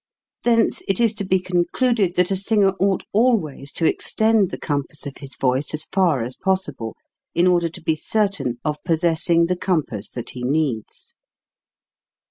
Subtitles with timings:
[0.41, 5.05] Thence it is to be concluded that a singer ought always to extend the compass
[5.05, 6.95] of his voice as far as possible,
[7.35, 11.15] in order to be certain of possessing the com pass that he needs.